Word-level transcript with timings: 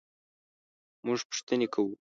مونږ 1.05 1.19
پوښتنې 1.29 1.67
کوو 1.73 1.93